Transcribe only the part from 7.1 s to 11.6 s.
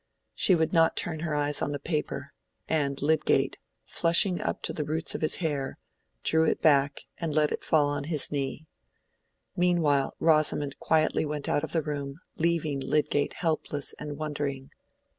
and let it fall on his knee. Meanwhile Rosamond quietly went